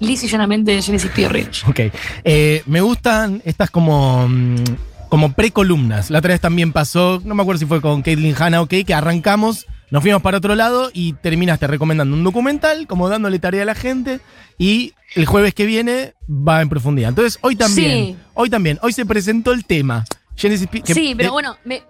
lisa 0.00 0.26
y 0.26 0.28
llanamente 0.28 0.72
de 0.72 0.82
Genesis 0.82 1.10
P. 1.10 1.28
Rich. 1.28 1.64
Ok. 1.68 1.80
Eh, 2.24 2.62
me 2.66 2.80
gustan 2.80 3.42
estas 3.44 3.70
como, 3.70 4.26
mm, 4.28 4.64
como 5.08 5.32
precolumnas. 5.32 6.10
La 6.10 6.18
otra 6.18 6.30
vez 6.32 6.40
también 6.40 6.72
pasó, 6.72 7.20
no 7.24 7.34
me 7.34 7.42
acuerdo 7.42 7.58
si 7.58 7.66
fue 7.66 7.80
con 7.80 8.02
Caitlin 8.02 8.34
Hanna 8.38 8.60
o 8.62 8.66
qué, 8.66 8.84
que 8.84 8.94
arrancamos, 8.94 9.66
nos 9.90 10.02
fuimos 10.02 10.22
para 10.22 10.38
otro 10.38 10.54
lado 10.54 10.90
y 10.92 11.14
terminaste 11.14 11.66
recomendando 11.66 12.16
un 12.16 12.24
documental, 12.24 12.86
como 12.86 13.08
dándole 13.08 13.38
tarea 13.38 13.62
a 13.62 13.66
la 13.66 13.74
gente. 13.74 14.20
Y 14.58 14.94
el 15.14 15.26
jueves 15.26 15.54
que 15.54 15.66
viene 15.66 16.14
va 16.28 16.62
en 16.62 16.68
profundidad. 16.68 17.08
Entonces, 17.08 17.38
hoy 17.42 17.56
también, 17.56 17.90
Sí. 17.90 18.16
hoy 18.34 18.50
también, 18.50 18.78
hoy 18.82 18.92
se 18.92 19.04
presentó 19.06 19.52
el 19.52 19.64
tema. 19.64 20.04
Genesis 20.36 20.68
que- 20.70 20.94
sí, 20.94 21.14
pero 21.16 21.32
bueno, 21.32 21.56
me- 21.64 21.82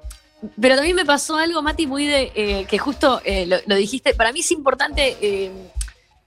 pero 0.61 0.75
también 0.77 0.97
me 0.97 1.05
pasó 1.05 1.37
algo, 1.37 1.61
Mati, 1.63 1.87
muy 1.87 2.07
de 2.07 2.33
eh, 2.35 2.67
que 2.69 2.79
justo 2.79 3.21
eh, 3.25 3.45
lo, 3.47 3.57
lo 3.67 3.75
dijiste. 3.77 4.15
Para 4.15 4.33
mí 4.33 4.41
es 4.41 4.51
importante 4.53 5.17
eh, 5.21 5.51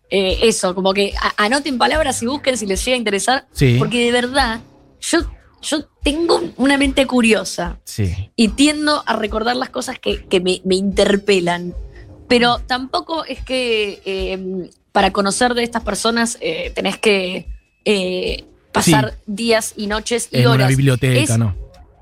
eh, 0.10 0.40
eso, 0.44 0.76
como 0.76 0.94
que 0.94 1.14
a- 1.20 1.44
anoten 1.46 1.78
palabras 1.80 2.22
y 2.22 2.28
busquen 2.28 2.56
si 2.58 2.66
les 2.68 2.84
llega 2.86 2.96
a 2.96 2.98
interesar. 3.00 3.48
Sí. 3.52 3.78
Porque 3.80 4.06
de 4.06 4.12
verdad, 4.12 4.62
yo, 5.02 5.20
yo 5.64 5.86
tengo 6.04 6.42
una 6.58 6.78
mente 6.78 7.06
curiosa 7.08 7.80
Sí. 7.86 8.30
y 8.36 8.50
tiendo 8.50 9.04
a 9.06 9.16
recordar 9.16 9.56
las 9.56 9.70
cosas 9.70 9.98
que, 10.00 10.26
que 10.26 10.40
me, 10.40 10.62
me 10.66 10.76
interpelan. 10.76 11.74
Pero 12.28 12.60
tampoco 12.60 13.26
es 13.26 13.42
que 13.44 14.02
eh, 14.06 14.70
para 14.92 15.12
conocer 15.12 15.54
de 15.56 15.64
estas 15.64 15.84
personas 15.84 16.38
eh, 16.42 16.72
tenés 16.76 16.98
que 16.98 17.48
eh, 17.86 18.46
pasar 18.72 19.16
días 19.26 19.74
y 19.76 19.88
noches 19.88 20.30
y 20.32 20.38
En 20.40 20.48
horas. 20.48 20.56
una 20.58 20.68
biblioteca, 20.68 21.20
Es- 21.34 21.38
¿no? 21.38 21.56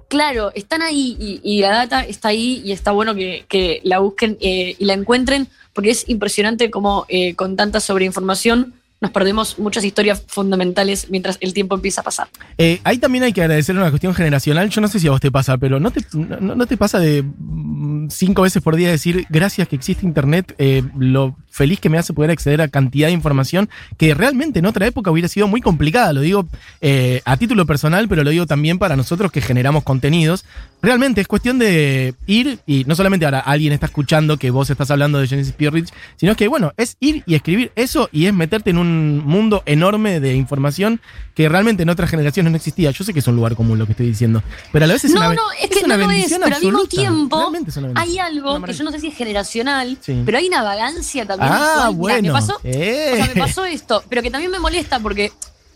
Claro, 0.08 0.51
están 0.56 0.82
ahí 0.82 1.15
y, 1.18 1.39
y 1.41 1.62
la 1.62 1.70
data 1.70 2.01
está 2.01 2.27
ahí 2.30 2.62
y 2.65 2.74
está 2.74 2.91
bueno 2.91 3.15
que, 3.15 3.46
que 3.48 3.80
la 3.86 4.00
busquen 4.00 4.38
y 4.41 4.75
la 4.84 4.91
encuentren 4.94 5.48
porque 5.72 5.89
es 5.91 6.10
impresionante 6.10 6.70
como 6.70 7.06
con 7.38 7.56
tanta 7.56 7.80
sobreinformación 7.80 8.74
nos 9.01 9.12
perdemos 9.12 9.58
muchas 9.58 9.84
historias 9.84 10.24
fundamentales 10.27 11.08
mientras 11.10 11.39
el 11.41 11.53
tiempo 11.53 11.74
empieza 11.74 12.01
a 12.01 12.03
pasar. 12.03 12.27
Eh, 12.60 12.79
ahí 12.84 13.00
también 13.00 13.24
hay 13.24 13.34
que 13.34 13.41
agradecer 13.41 13.75
una 13.75 13.89
cuestión 13.89 14.13
generacional. 14.13 14.70
Yo 14.70 14.79
no 14.79 14.88
sé 14.88 15.00
si 15.00 15.08
a 15.08 15.12
vos 15.12 15.20
te 15.20 15.31
pasa, 15.31 15.58
pero 15.58 15.79
¿no 15.79 15.89
te, 15.89 16.05
no, 16.13 16.55
no 16.55 16.65
te 16.67 16.77
pasa 16.77 17.00
de 17.00 17.24
mm, 17.24 18.10
cinco 18.10 18.43
veces 18.43 18.62
por 18.62 18.75
día 18.75 18.91
decir 18.91 19.25
gracias 19.29 19.67
que 19.67 19.75
existe 19.75 20.05
Internet, 20.05 20.53
eh, 20.60 20.84
lo 20.98 21.36
feliz 21.51 21.79
que 21.79 21.89
me 21.89 21.98
hace 21.98 22.13
poder 22.13 22.31
acceder 22.31 22.62
a 22.62 22.67
cantidad 22.67 23.08
de 23.08 23.13
información 23.13 23.70
que 23.98 24.13
realmente 24.13 24.60
en 24.60 24.65
otra 24.65 24.88
época 24.88 25.12
hubiera 25.12 25.27
sido 25.27 25.48
muy 25.48 25.62
complicada? 25.62 26.13
Lo 26.13 26.22
digo 26.22 26.48
eh, 26.81 27.22
a 27.25 27.38
título 27.38 27.65
personal, 27.65 28.08
pero 28.08 28.24
lo 28.24 28.29
digo 28.31 28.48
también 28.48 28.79
para 28.79 28.96
nosotros 28.96 29.31
que 29.31 29.41
generamos 29.41 29.84
contenidos. 29.84 30.46
Realmente 30.81 31.22
es 31.22 31.27
cuestión 31.27 31.60
de 31.60 32.15
ir, 32.25 32.60
y 32.65 32.86
no 32.86 32.96
solamente 32.96 33.25
ahora 33.25 33.39
alguien 33.39 33.74
está 33.74 33.86
escuchando 33.86 34.38
que 34.38 34.50
vos 34.50 34.70
estás 34.70 34.89
hablando 34.89 35.20
de 35.20 35.27
Genesis 35.27 35.53
P. 35.53 35.84
sino 36.15 36.36
que, 36.36 36.48
bueno, 36.48 36.74
es 36.77 36.98
ir 37.00 37.24
y 37.25 37.36
escribir 37.36 37.72
eso 37.75 38.10
y 38.12 38.25
es 38.25 38.34
meterte 38.34 38.72
en 38.72 38.77
un 38.77 39.20
mundo 39.20 39.63
enorme 39.65 40.20
de 40.20 40.36
información 40.36 41.00
que 41.36 41.48
realmente 41.50 41.84
en 41.84 41.89
otras 41.89 42.10
generaciones 42.10 42.51
no 42.51 42.58
existía. 42.58 42.91
Yo 42.91 43.03
sé 43.03 43.13
que 43.13 43.20
es 43.20 43.27
un 43.27 43.36
lugar 43.36 43.55
común 43.55 43.77
lo 43.77 43.86
que 43.86 43.91
estoy 43.91 44.08
diciendo, 44.08 44.43
pero 44.72 44.86
a 44.86 44.88
la 44.88 44.93
vez 44.93 45.05
es 45.05 45.12
no, 45.12 45.20
una, 45.20 45.34
no, 45.34 45.41
es 45.62 45.70
que 45.70 45.86
una 45.86 45.98
no 45.98 46.05
lo 46.05 46.12
es, 46.12 46.29
pero 46.31 46.55
al 46.55 46.62
mismo 46.62 46.86
tiempo 46.86 47.51
es 47.67 47.79
hay 47.96 48.17
algo 48.20 48.62
que 48.62 48.74
yo 48.74 48.84
no 48.84 48.91
sé 48.91 49.00
si 49.00 49.08
es 49.08 49.15
generacional, 49.15 49.98
Sí. 50.01 50.22
pero 50.25 50.38
hay 50.38 50.48
una 50.48 50.63
vagancia 50.63 51.25
también. 51.25 51.41
Ah. 51.42 51.76
Mirá, 51.88 51.90
bueno. 51.90 52.28
me 52.28 52.40
pasó, 52.40 52.60
Eh. 52.64 53.10
o 53.14 53.16
sea, 53.18 53.26
me 53.28 53.36
pasó 53.42 53.66
esto, 53.66 54.04
pero 54.10 54.22
que 54.22 54.30
también 54.32 54.52
me 54.52 54.60
molesta 54.60 55.00
porque, 55.00 55.32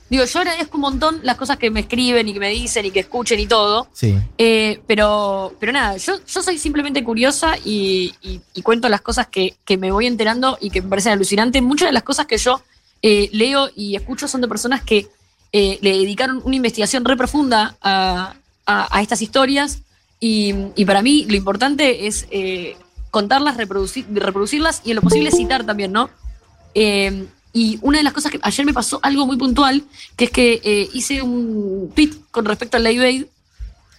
digo, 0.10 0.24
yo 0.26 0.40
agradezco 0.40 0.78
un 0.78 0.82
montón 0.82 1.20
las 1.24 1.36
cosas 1.38 1.58
que 1.58 1.70
me 1.72 1.80
escriben 1.82 2.28
y 2.30 2.34
que 2.34 2.40
me 2.40 2.50
dicen 2.50 2.86
y 2.86 2.92
que 2.92 3.00
escuchen 3.02 3.40
y 3.40 3.48
todo. 3.48 3.88
Sí. 3.94 4.16
Eh, 4.38 4.80
pero, 4.88 5.54
pero 5.60 5.72
nada, 5.72 5.98
yo, 5.98 6.20
yo 6.26 6.44
soy 6.44 6.58
simplemente 6.58 7.04
curiosa 7.04 7.58
y, 7.64 8.14
y- 8.22 8.42
y 8.54 8.62
cuento 8.62 8.88
las 8.90 9.02
cosas 9.02 9.28
que, 9.28 9.56
que 9.66 9.78
me 9.78 9.92
voy 9.92 10.06
enterando 10.06 10.58
y 10.62 10.70
que 10.70 10.82
me 10.82 10.90
parecen 10.90 11.14
alucinantes. 11.14 11.62
Muchas 11.62 11.90
de 11.90 11.94
las 11.94 12.04
cosas 12.04 12.26
que 12.28 12.38
yo 12.38 12.62
eh, 13.02 13.30
leo 13.34 13.70
y 13.76 13.96
escucho 13.96 14.28
son 14.28 14.42
de 14.42 14.48
personas 14.48 14.82
que 14.82 15.08
eh, 15.52 15.78
le 15.82 15.92
dedicaron 15.98 16.42
una 16.44 16.56
investigación 16.56 17.06
re 17.06 17.16
profunda 17.16 17.76
a, 17.82 18.36
a- 18.66 18.98
a 18.98 19.02
estas 19.02 19.22
historias. 19.22 19.80
Y, 20.20 20.54
y 20.76 20.86
para 20.86 21.02
mí 21.02 21.26
lo 21.30 21.36
importante 21.36 22.08
es 22.08 22.26
eh, 22.32 22.78
contarlas, 23.20 23.56
reproducir, 23.56 24.06
reproducirlas 24.14 24.82
y 24.84 24.90
en 24.92 24.96
lo 24.98 25.02
posible 25.02 25.32
citar 25.32 25.64
también, 25.66 25.92
¿no? 25.94 26.10
Eh, 26.74 27.26
y 27.54 27.80
una 27.82 28.00
de 28.00 28.04
las 28.04 28.12
cosas 28.12 28.30
que 28.34 28.40
ayer 28.42 28.66
me 28.66 28.74
pasó 28.74 29.00
algo 29.02 29.26
muy 29.26 29.38
puntual, 29.38 29.84
que 30.18 30.26
es 30.26 30.32
que 30.32 30.60
eh, 30.64 30.90
hice 30.94 31.22
un 31.22 31.90
tweet 31.96 32.12
con 32.32 32.44
respecto 32.44 32.76
al 32.76 32.84
Live 32.84 33.06
Aid, 33.06 33.24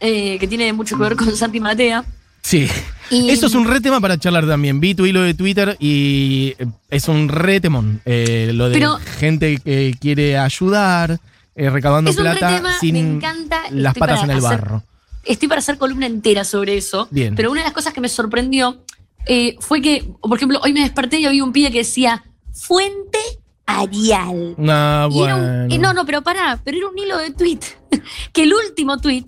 eh, 0.01 0.37
que 0.39 0.47
tiene 0.47 0.71
mucho 0.75 0.97
que 0.99 1.03
ver 1.05 1.17
con 1.17 1.35
Santi 1.35 1.59
Matea. 1.61 2.05
Sí. 2.43 2.69
Y- 3.11 3.31
Eso 3.31 3.47
es 3.47 3.55
un 3.55 3.67
re 3.67 3.81
tema 3.81 3.99
para 4.01 4.19
charlar 4.19 4.47
también. 4.47 4.79
Vi 4.81 4.95
tu 4.95 5.07
hilo 5.07 5.23
de 5.23 5.33
Twitter 5.33 5.77
y 5.81 6.55
eh, 6.59 6.67
es 6.91 7.09
un 7.09 7.29
re 7.31 7.61
temón. 7.61 8.03
Eh, 8.05 8.51
lo 8.53 8.69
de 8.69 8.75
Pero- 8.75 8.99
gente 9.19 9.57
que 9.65 9.97
quiere 9.99 10.37
ayudar, 10.37 11.19
recaudando 11.57 12.11
Es 12.11 12.19
un 12.19 12.25
re 12.27 12.33
plata 12.37 12.57
tema, 12.57 12.79
sin 12.79 12.93
me 12.93 13.01
encanta. 13.01 13.63
las 13.71 13.95
patas 13.95 14.23
en 14.25 14.31
el 14.33 14.37
hacer- 14.45 14.61
barro. 14.61 14.83
Estoy 15.25 15.49
para 15.49 15.59
hacer 15.61 15.79
columna 15.79 16.05
entera 16.07 16.45
sobre 16.45 16.77
eso. 16.77 17.09
Bien. 17.11 17.35
Pero 17.35 17.51
una 17.51 17.63
de 17.63 17.65
las 17.65 17.73
cosas 17.73 17.93
que 17.95 18.01
me 18.03 18.09
sorprendió 18.11 18.77
eh, 19.26 19.56
fue 19.61 19.80
que, 19.83 20.09
por 20.23 20.37
ejemplo, 20.37 20.61
hoy 20.62 20.73
me 20.73 20.80
desperté 20.80 21.18
y 21.21 21.26
había 21.26 21.45
un 21.45 21.52
pibe 21.52 21.71
que 21.71 21.78
decía 21.78 22.25
Fuente 22.52 23.18
Arial. 23.66 24.54
Ah, 24.68 25.09
Y 25.11 25.21
un- 25.23 25.71
eh, 25.73 25.78
no, 25.78 25.92
no, 25.92 26.06
pero 26.06 26.23
pará, 26.23 26.61
pero 26.64 26.78
era 26.78 26.88
un 26.88 26.99
hilo 26.99 27.18
de 27.18 27.30
tweet. 27.33 27.61
que 28.33 28.42
el 28.45 28.54
último 28.54 28.99
tweet 28.99 29.25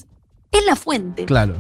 es 0.52 0.64
la 0.64 0.76
fuente. 0.76 1.24
Claro. 1.24 1.56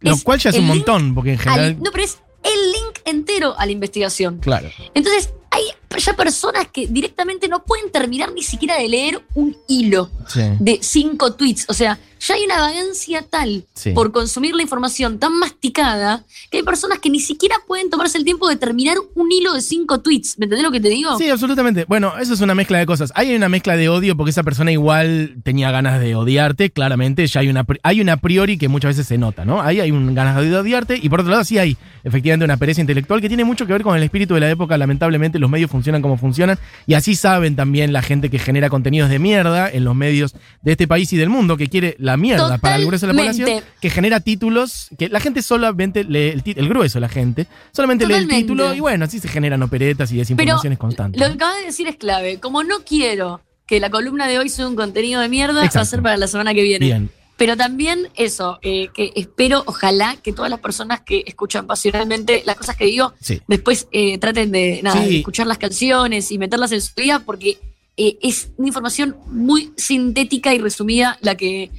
Lo 0.00 0.14
Es 0.14 0.22
cual 0.22 0.38
ya 0.38 0.50
es 0.50 0.58
un 0.58 0.66
montón, 0.66 1.14
porque 1.14 1.32
en 1.34 1.38
Al- 1.40 1.44
general. 1.44 1.76
no, 1.82 1.90
pero 1.92 2.04
es 2.04 2.18
el 2.42 2.72
link 2.72 2.98
entero 3.04 3.58
a 3.58 3.66
la 3.66 3.72
investigación. 3.72 4.38
Claro. 4.38 4.68
Entonces, 4.94 5.32
hay 5.50 5.62
ya 5.98 6.14
personas 6.14 6.68
que 6.72 6.86
directamente 6.86 7.48
no 7.48 7.64
pueden 7.64 7.90
terminar 7.90 8.32
ni 8.32 8.42
siquiera 8.42 8.76
de 8.78 8.88
leer 8.88 9.22
un 9.34 9.56
hilo 9.68 10.10
Sí. 10.28 10.40
de 10.60 10.78
cinco 10.82 11.32
tweets. 11.34 11.66
O 11.68 11.74
sea, 11.74 11.98
ya 12.20 12.34
hay 12.34 12.44
una 12.44 12.58
vagancia 12.60 13.22
tal 13.28 13.64
Sí. 13.74 13.90
por 13.92 14.12
consumir 14.12 14.54
la 14.54 14.62
información 14.62 15.18
tan 15.18 15.32
masticada 15.38 16.24
que 16.50 16.58
hay 16.58 16.62
personas 16.62 16.98
que 17.00 17.10
ni 17.10 17.18
siquiera 17.20 17.56
pueden 17.66 17.90
tomarse 17.90 18.16
el 18.18 18.24
tiempo 18.24 18.48
de 18.48 18.56
terminar 18.56 18.96
un 19.14 19.32
hilo 19.32 19.52
de 19.54 19.60
cinco 19.60 20.00
tweets. 20.00 20.38
¿Me 20.38 20.44
entendés 20.44 20.62
lo 20.64 20.70
que 20.70 20.80
te 20.80 20.88
digo? 20.88 21.18
Sí, 21.18 21.28
absolutamente. 21.28 21.84
Bueno, 21.86 22.12
eso 22.20 22.34
es 22.34 22.40
una 22.40 22.54
mezcla 22.54 22.78
de 22.78 22.86
cosas. 22.86 23.12
Hay 23.16 23.34
una 23.34 23.48
mezcla 23.48 23.76
de 23.76 23.88
odio 23.88 24.16
porque 24.16 24.30
esa 24.30 24.42
persona 24.44 24.70
igual 24.70 25.36
tenía 25.42 25.70
ganas 25.72 26.00
de 26.00 26.14
odiarte, 26.14 26.70
claramente. 26.70 27.26
Ya 27.26 27.40
hay 27.40 27.48
una, 27.48 27.66
hay 27.82 28.00
una 28.00 28.16
priori 28.18 28.56
que 28.58 28.68
muchas 28.68 28.90
veces 28.90 29.06
se 29.08 29.18
nota, 29.18 29.44
¿no? 29.44 29.60
Ahí 29.60 29.80
hay 29.80 29.90
un 29.90 30.14
ganas 30.14 30.40
de 30.40 30.56
odiarte 30.56 30.98
y 31.02 31.08
por 31.08 31.20
otro 31.20 31.30
lado 31.32 31.44
sí 31.44 31.58
hay 31.58 31.76
efectivamente 32.04 32.44
una 32.44 32.56
pereza 32.56 32.80
intelectual 32.80 33.20
que 33.20 33.28
tiene 33.28 33.44
mucho 33.44 33.66
que 33.66 33.72
ver 33.72 33.82
con 33.82 33.96
el 33.96 34.02
espíritu 34.02 34.34
de 34.34 34.40
la 34.40 34.50
época. 34.50 34.76
Lamentablemente 34.78 35.38
los 35.38 35.50
medios 35.50 35.70
funcionan 35.70 35.81
como 36.02 36.16
funcionan 36.16 36.58
y 36.86 36.94
así 36.94 37.14
saben 37.14 37.56
también 37.56 37.92
la 37.92 38.02
gente 38.02 38.30
que 38.30 38.38
genera 38.38 38.68
contenidos 38.70 39.10
de 39.10 39.18
mierda 39.18 39.70
en 39.70 39.84
los 39.84 39.94
medios 39.94 40.34
de 40.62 40.72
este 40.72 40.86
país 40.86 41.12
y 41.12 41.16
del 41.16 41.28
mundo 41.28 41.56
que 41.56 41.68
quiere 41.68 41.96
la 41.98 42.16
mierda 42.16 42.58
para 42.58 42.76
el 42.76 42.86
grueso 42.86 43.06
de 43.06 43.12
la 43.12 43.18
población, 43.18 43.62
que 43.80 43.90
genera 43.90 44.20
títulos 44.20 44.88
que 44.98 45.08
la 45.08 45.20
gente 45.20 45.42
solamente 45.42 46.04
lee, 46.04 46.28
el, 46.30 46.42
el 46.56 46.68
grueso 46.68 47.00
la 47.00 47.08
gente, 47.08 47.46
solamente 47.72 48.06
lee 48.06 48.14
el 48.14 48.28
título 48.28 48.74
y 48.74 48.80
bueno, 48.80 49.04
así 49.06 49.18
se 49.18 49.28
generan 49.28 49.62
operetas 49.62 50.10
y 50.10 50.14
Pero 50.14 50.20
desinformaciones 50.22 50.78
constantes. 50.78 51.20
lo 51.20 51.26
que 51.26 51.34
acabas 51.34 51.58
de 51.58 51.64
decir 51.66 51.88
es 51.88 51.96
clave. 51.96 52.38
Como 52.38 52.62
no 52.62 52.80
quiero 52.84 53.40
que 53.66 53.80
la 53.80 53.90
columna 53.90 54.26
de 54.28 54.38
hoy 54.38 54.48
sea 54.48 54.66
un 54.68 54.76
contenido 54.76 55.20
de 55.20 55.28
mierda, 55.28 55.54
va 55.54 55.62
a 55.62 55.66
Exacto. 55.66 55.86
ser 55.88 56.02
para 56.02 56.16
la 56.16 56.26
semana 56.26 56.52
que 56.54 56.62
viene. 56.62 56.84
Bien. 56.86 57.10
Pero 57.36 57.56
también 57.56 58.08
eso, 58.14 58.58
eh, 58.62 58.88
que 58.94 59.12
espero, 59.16 59.64
ojalá, 59.66 60.16
que 60.16 60.32
todas 60.32 60.50
las 60.50 60.60
personas 60.60 61.00
que 61.00 61.24
escuchan 61.26 61.66
pasionalmente 61.66 62.42
las 62.46 62.56
cosas 62.56 62.76
que 62.76 62.84
digo, 62.84 63.14
Sí. 63.20 63.40
después 63.48 63.88
eh, 63.90 64.18
traten 64.18 64.52
de, 64.52 64.80
nada, 64.82 65.02
Sí. 65.02 65.10
de 65.10 65.18
escuchar 65.18 65.46
las 65.46 65.58
canciones 65.58 66.30
y 66.30 66.38
meterlas 66.38 66.72
en 66.72 66.80
su 66.82 66.92
vida, 66.96 67.20
porque 67.20 67.58
eh, 67.96 68.16
es 68.22 68.50
una 68.56 68.68
información 68.68 69.16
muy 69.26 69.72
sintética 69.76 70.54
y 70.54 70.58
resumida 70.58 71.18
la 71.20 71.36
que 71.36 71.70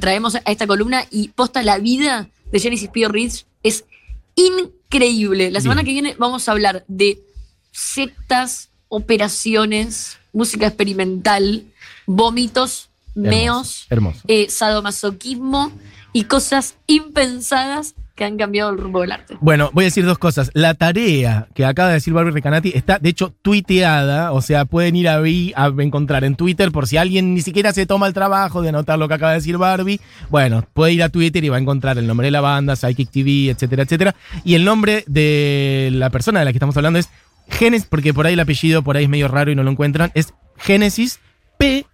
traemos 0.00 0.34
a 0.34 0.38
esta 0.46 0.66
columna 0.66 1.06
y 1.10 1.28
posta 1.28 1.62
la 1.62 1.78
vida 1.78 2.28
de 2.52 2.60
Genesis 2.60 2.88
Pio 2.90 3.08
Ridge 3.08 3.46
es 3.62 3.84
increíble. 4.34 5.50
La 5.50 5.60
semana 5.60 5.82
Bien. 5.82 5.86
que 5.96 6.02
viene 6.02 6.16
vamos 6.18 6.48
a 6.48 6.52
hablar 6.52 6.84
de 6.88 7.20
sectas, 7.72 8.70
operaciones, 8.88 10.18
música 10.32 10.66
experimental, 10.66 11.64
vómitos, 12.06 12.89
meos, 13.14 13.86
Hermoso. 13.90 14.20
eh, 14.28 14.46
sadomasoquismo 14.48 15.72
y 16.12 16.24
cosas 16.24 16.76
impensadas 16.86 17.94
que 18.16 18.24
han 18.24 18.36
cambiado 18.36 18.70
el 18.70 18.76
rumbo 18.76 19.00
del 19.00 19.12
arte. 19.12 19.38
Bueno, 19.40 19.70
voy 19.72 19.84
a 19.84 19.86
decir 19.86 20.04
dos 20.04 20.18
cosas. 20.18 20.50
La 20.52 20.74
tarea 20.74 21.48
que 21.54 21.64
acaba 21.64 21.88
de 21.88 21.94
decir 21.94 22.12
Barbie 22.12 22.32
Recanati 22.32 22.72
está, 22.74 22.98
de 22.98 23.08
hecho, 23.08 23.32
tuiteada. 23.40 24.32
O 24.32 24.42
sea, 24.42 24.66
pueden 24.66 24.94
ir 24.96 25.08
ahí 25.08 25.54
a 25.56 25.72
encontrar 25.78 26.24
en 26.24 26.34
Twitter 26.34 26.70
por 26.70 26.86
si 26.86 26.98
alguien 26.98 27.32
ni 27.32 27.40
siquiera 27.40 27.72
se 27.72 27.86
toma 27.86 28.06
el 28.08 28.12
trabajo 28.12 28.60
de 28.60 28.68
anotar 28.68 28.98
lo 28.98 29.08
que 29.08 29.14
acaba 29.14 29.32
de 29.32 29.38
decir 29.38 29.56
Barbie. 29.56 30.00
Bueno, 30.28 30.66
puede 30.74 30.92
ir 30.92 31.02
a 31.02 31.08
Twitter 31.08 31.42
y 31.42 31.48
va 31.48 31.56
a 31.56 31.60
encontrar 31.60 31.96
el 31.96 32.06
nombre 32.06 32.26
de 32.26 32.30
la 32.32 32.42
banda, 32.42 32.76
Psychic 32.76 33.10
TV, 33.10 33.50
etcétera, 33.50 33.84
etcétera. 33.84 34.14
Y 34.44 34.54
el 34.54 34.66
nombre 34.66 35.02
de 35.06 35.88
la 35.92 36.10
persona 36.10 36.40
de 36.40 36.44
la 36.44 36.52
que 36.52 36.58
estamos 36.58 36.76
hablando 36.76 36.98
es 36.98 37.08
Genesis, 37.48 37.88
porque 37.88 38.12
por 38.12 38.26
ahí 38.26 38.34
el 38.34 38.40
apellido 38.40 38.82
por 38.82 38.98
ahí 38.98 39.04
es 39.04 39.10
medio 39.10 39.28
raro 39.28 39.50
y 39.50 39.54
no 39.54 39.62
lo 39.62 39.70
encuentran. 39.70 40.10
Es 40.14 40.34
Genesis 40.58 41.20
P- 41.60 41.86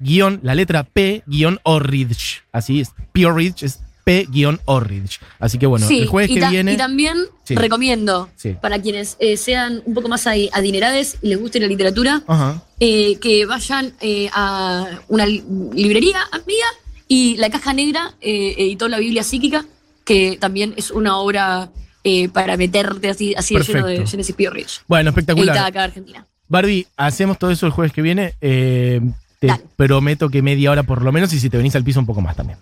la 0.43 0.55
letra 0.55 0.85
P-Orridge. 0.85 2.43
Así 2.53 2.81
es. 2.81 2.93
P-Orridge 3.13 3.63
es 3.65 3.81
P-Orridge. 4.05 5.19
Así 5.41 5.59
que 5.59 5.67
bueno, 5.67 5.87
sí, 5.87 5.99
el 5.99 6.07
jueves 6.07 6.31
que 6.31 6.49
viene. 6.49 6.75
y 6.75 6.77
también 6.77 7.17
Sí. 7.45 7.57
recomiendo 7.57 8.29
Sí. 8.37 8.55
para 8.61 8.81
quienes 8.81 9.17
eh, 9.19 9.37
sean 9.37 9.83
un 9.85 9.95
poco 9.95 10.09
más 10.09 10.27
adi- 10.27 10.49
adinerades 10.53 11.17
y 11.23 11.29
les 11.29 11.41
guste 11.41 11.59
la 11.61 11.67
literatura, 11.67 12.23
Ajá. 12.27 12.63
eh, 12.79 13.17
que 13.21 13.47
vayan 13.47 13.93
eh, 14.01 14.29
a 14.33 15.01
una 15.09 15.27
li- 15.27 15.43
librería 15.75 16.19
amiga 16.31 16.67
y 17.09 17.37
La 17.39 17.51
Caja 17.51 17.73
Negra 17.73 18.15
editó 18.21 18.87
la 18.89 18.99
Biblia 18.99 19.23
Psíquica, 19.25 19.65
que 20.05 20.37
también 20.41 20.75
es 20.77 20.91
una 20.93 21.17
obra 21.19 21.71
para 22.33 22.57
meterte 22.57 23.09
así, 23.11 23.35
así 23.37 23.57
de 23.57 23.65
lleno 23.65 23.87
de. 23.89 24.07
Genesis 24.07 24.37
Rich. 24.37 24.83
Bueno, 24.87 25.11
espectacular. 25.11 25.59
acá 25.59 25.81
en 25.81 25.85
Argentina. 25.85 26.27
Barbie, 26.49 26.87
hacemos 26.97 27.37
todo 27.37 27.51
eso 27.51 27.67
el 27.67 27.73
jueves 27.73 27.93
que 27.93 28.03
viene. 28.03 28.35
Te 29.39 29.49
Dale. 29.49 29.65
prometo 29.77 30.29
que 30.29 30.43
media 30.43 30.71
hora 30.71 30.83
por 30.83 31.03
lo 31.03 31.13
menos 31.13 31.33
y 31.33 31.41
si 31.41 31.51
te 31.51 31.57
venís 31.57 31.77
al 31.77 31.85
piso 31.85 32.01
un 32.01 32.07
poco 32.07 32.21
más 32.21 32.37
también. 32.37 32.59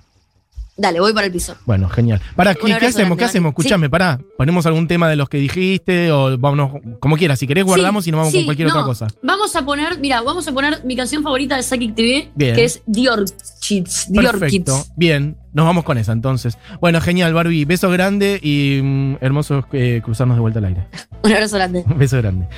Dale, 0.76 0.98
voy 0.98 1.12
para 1.12 1.26
el 1.26 1.32
piso. 1.32 1.54
Bueno, 1.66 1.88
genial. 1.88 2.20
Para, 2.34 2.52
¿qué, 2.56 2.72
hacemos? 2.74 3.16
¿Qué 3.16 3.24
hacemos? 3.24 3.50
Escuchame, 3.50 3.88
pará. 3.88 4.18
Ponemos 4.36 4.66
algún 4.66 4.88
tema 4.88 5.08
de 5.08 5.14
los 5.14 5.28
que 5.28 5.38
dijiste 5.38 6.10
o 6.10 6.36
vámonos 6.36 6.72
como 6.98 7.16
quieras. 7.16 7.38
Si 7.38 7.46
querés 7.46 7.64
guardamos 7.64 8.02
Sí, 8.02 8.10
y 8.10 8.12
nos 8.12 8.18
vamos 8.18 8.32
sí, 8.32 8.38
con 8.38 8.44
cualquier 8.46 8.68
no. 8.68 8.74
otra 8.74 8.84
cosa. 8.84 9.06
Vamos 9.22 9.54
a 9.54 9.64
poner, 9.64 10.00
mira, 10.00 10.20
vamos 10.22 10.48
a 10.48 10.52
poner 10.52 10.84
mi 10.84 10.96
canción 10.96 11.22
favorita 11.22 11.56
de 11.56 11.62
Psychic 11.62 11.94
TV, 11.94 12.28
Bien. 12.34 12.56
que 12.56 12.64
es 12.64 12.82
Dior 12.86 13.24
Kids. 13.60 14.06
Dior 14.10 14.38
Perfecto. 14.40 14.76
Kids. 14.76 14.92
Bien, 14.96 15.36
nos 15.52 15.64
vamos 15.64 15.84
con 15.84 15.96
esa 15.96 16.10
entonces. 16.10 16.58
Bueno, 16.80 17.00
genial, 17.00 17.32
Barbie. 17.32 17.64
Beso 17.64 17.88
grande 17.90 18.40
y 18.42 18.80
mm, 18.82 19.18
hermoso 19.20 19.64
eh, 19.72 20.00
cruzarnos 20.04 20.36
de 20.36 20.40
vuelta 20.40 20.58
al 20.58 20.64
aire. 20.64 20.88
Un 21.22 21.32
abrazo 21.32 21.54
grande. 21.54 21.84
Beso 21.96 22.16
grande. 22.16 22.48